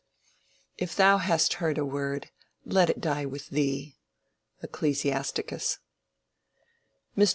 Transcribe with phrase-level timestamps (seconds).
[0.79, 2.31] "If thou hast heard a word,
[2.65, 3.99] let it die with thee."
[4.63, 5.77] —Ecclesiasticus.
[7.15, 7.29] Mr.